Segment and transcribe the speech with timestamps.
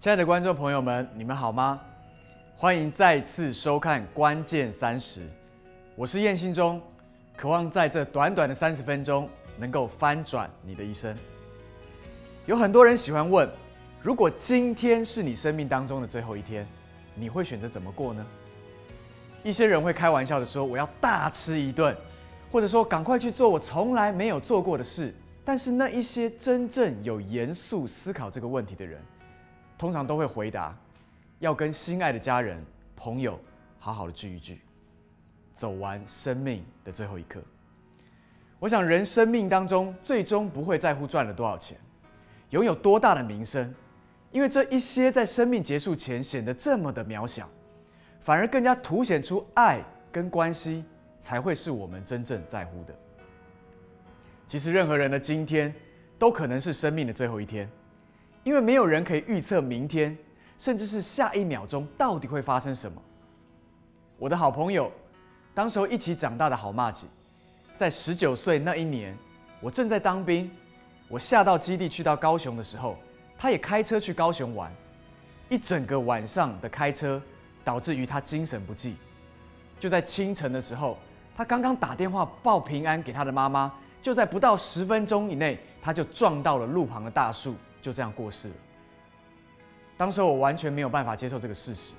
[0.00, 1.78] 亲爱的观众朋友们，你们好吗？
[2.56, 5.20] 欢迎再次收看《关键三十》，
[5.94, 6.80] 我是燕信中，
[7.36, 9.28] 渴望在这短短的三十分钟
[9.58, 11.14] 能够翻转你的一生。
[12.46, 13.46] 有很多人喜欢问，
[14.00, 16.66] 如果今天是你生命当中的最后一天，
[17.14, 18.26] 你会选择怎么过呢？
[19.44, 21.94] 一些人会开玩笑的说：“我要大吃一顿，
[22.50, 25.14] 或者说赶快去做我从来没有做过的事。”
[25.44, 28.98] 但是那一些真正有严肃思考这个问题的人，
[29.80, 30.76] 通常都会回答：
[31.38, 32.62] 要跟心爱的家人、
[32.94, 33.40] 朋友
[33.78, 34.60] 好好的聚一聚，
[35.54, 37.40] 走完生命的最后一刻。
[38.58, 41.78] 我想，人生命当中最终不会在乎赚了多少钱，
[42.50, 43.74] 拥有多大的名声，
[44.30, 47.48] 因为这一些在生命结束前显得这么的渺小。
[48.20, 50.84] 反而更加凸显出爱跟关系
[51.22, 52.94] 才会是我们真正在乎的。
[54.46, 55.74] 其实任何人的今天
[56.18, 57.66] 都可能是生命的最后一天，
[58.42, 60.16] 因为没有人可以预测明天，
[60.58, 63.00] 甚至是下一秒钟到底会发生什么。
[64.18, 64.90] 我的好朋友，
[65.54, 67.06] 当时候一起长大的好妈子，
[67.76, 69.16] 在十九岁那一年，
[69.60, 70.50] 我正在当兵，
[71.08, 72.96] 我下到基地去到高雄的时候，
[73.38, 74.72] 他也开车去高雄玩，
[75.48, 77.20] 一整个晚上的开车。
[77.62, 78.96] 导致于他精神不济，
[79.78, 80.96] 就在清晨的时候，
[81.36, 83.70] 他刚刚打电话报平安给他的妈妈，
[84.02, 88.54] 就在不到十分钟以内，他就撞到了路旁的大树，就这样过世了。
[89.96, 91.92] 当时我完全没有办法接受这个事实，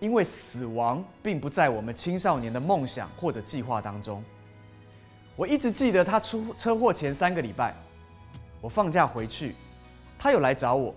[0.00, 4.22] 因为死亡并不在我们青少年的梦想或者计划当中。
[5.34, 7.74] 我一直记得他出车祸前三个礼拜，
[8.60, 9.54] 我放假回去，
[10.18, 10.94] 他有来找我，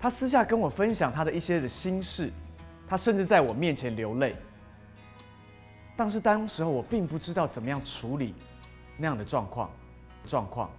[0.00, 2.30] 他私下跟我分享他的一些的心事。
[2.88, 4.36] 他甚至在我面前流泪，
[5.96, 8.34] 但是当时候我并不知道怎么样处理
[8.96, 9.70] 那样的状况，
[10.26, 10.70] 状况。